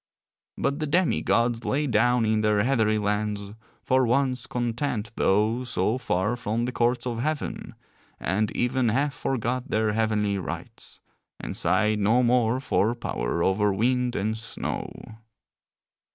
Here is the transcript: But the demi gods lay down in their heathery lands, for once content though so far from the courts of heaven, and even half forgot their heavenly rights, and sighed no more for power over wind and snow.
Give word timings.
But 0.57 0.79
the 0.79 0.87
demi 0.87 1.21
gods 1.21 1.63
lay 1.63 1.85
down 1.85 2.25
in 2.25 2.41
their 2.41 2.63
heathery 2.63 2.97
lands, 2.97 3.53
for 3.83 4.03
once 4.03 4.47
content 4.47 5.11
though 5.15 5.63
so 5.63 5.99
far 5.99 6.35
from 6.35 6.65
the 6.65 6.71
courts 6.71 7.05
of 7.05 7.19
heaven, 7.19 7.75
and 8.19 8.49
even 8.57 8.89
half 8.89 9.13
forgot 9.13 9.69
their 9.69 9.93
heavenly 9.93 10.39
rights, 10.39 11.01
and 11.39 11.55
sighed 11.55 11.99
no 11.99 12.23
more 12.23 12.59
for 12.59 12.95
power 12.95 13.43
over 13.43 13.71
wind 13.71 14.15
and 14.15 14.39
snow. 14.39 14.91